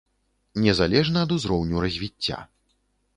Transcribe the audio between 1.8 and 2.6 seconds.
развіцця.